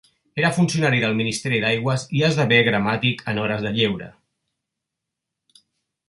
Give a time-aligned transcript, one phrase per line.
[0.41, 4.11] Era funcionari del ministeri d'aigües i esdevé gramàtic en hores de lleure.